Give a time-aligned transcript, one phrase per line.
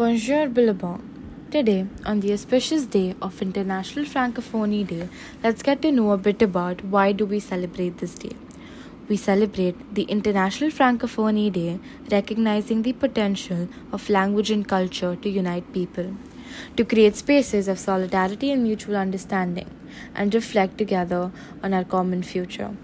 [0.00, 1.02] Bonjour Billabong.
[1.50, 5.06] Today, on the auspicious day of International Francophonie Day,
[5.44, 8.34] let's get to know a bit about why do we celebrate this day.
[9.10, 11.78] We celebrate the International Francophonie Day,
[12.10, 16.16] recognizing the potential of language and culture to unite people,
[16.78, 19.68] to create spaces of solidarity and mutual understanding,
[20.14, 21.30] and reflect together
[21.62, 22.74] on our common future.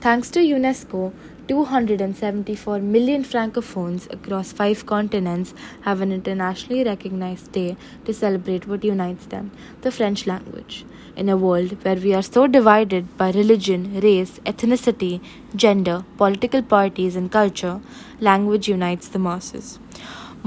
[0.00, 1.12] Thanks to UNESCO,
[1.48, 9.26] 274 million francophones across five continents have an internationally recognized day to celebrate what unites
[9.26, 10.84] them the French language.
[11.16, 15.20] In a world where we are so divided by religion, race, ethnicity,
[15.54, 17.80] gender, political parties, and culture,
[18.20, 19.78] language unites the masses.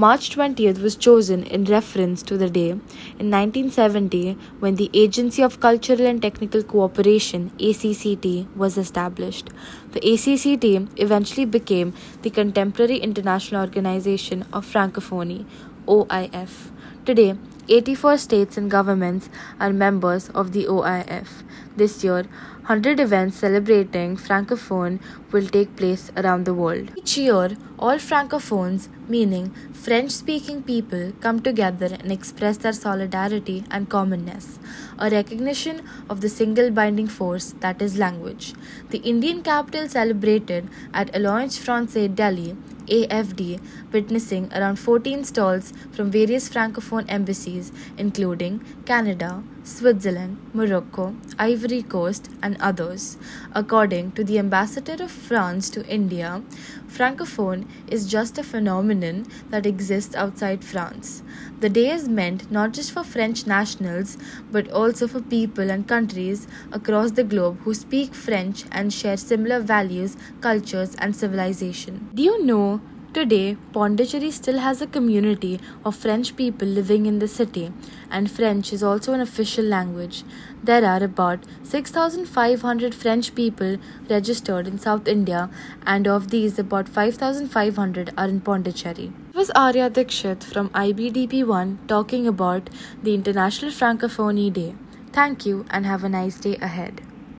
[0.00, 5.60] March 20th was chosen in reference to the day in 1970 when the Agency of
[5.60, 9.50] Cultural and Technical Cooperation ACCT was established.
[9.92, 15.44] The ACCT eventually became the Contemporary International Organization of Francophonie
[15.86, 16.70] OIF.
[17.04, 17.36] Today,
[17.68, 19.28] 84 states and governments
[19.60, 21.42] are members of the OIF.
[21.76, 22.24] This year,
[22.70, 25.00] 100 events celebrating Francophone
[25.32, 26.92] will take place around the world.
[26.96, 33.90] Each year, all Francophones, meaning French speaking people, come together and express their solidarity and
[33.90, 34.60] commonness,
[35.00, 38.54] a recognition of the single binding force that is language.
[38.90, 42.56] The Indian capital celebrated at Alliance Francaise Delhi
[42.90, 43.60] AFD,
[43.92, 52.59] witnessing around 14 stalls from various Francophone embassies, including Canada, Switzerland, Morocco, Ivory Coast, and
[52.60, 53.18] others.
[53.52, 56.42] According to the ambassador of France to India,
[56.88, 61.22] Francophone is just a phenomenon that exists outside France.
[61.60, 64.16] The day is meant not just for French nationals,
[64.50, 69.60] but also for people and countries across the globe who speak French and share similar
[69.60, 72.08] values, cultures, and civilization.
[72.14, 72.80] Do you know
[73.12, 77.72] Today, Pondicherry still has a community of French people living in the city,
[78.08, 80.22] and French is also an official language.
[80.62, 85.50] There are about 6,500 French people registered in South India,
[85.84, 89.12] and of these, about 5,500 are in Pondicherry.
[89.30, 92.70] It was Arya Dixit from IBDP1 talking about
[93.02, 94.76] the International Francophonie Day.
[95.12, 97.02] Thank you and have a nice day ahead.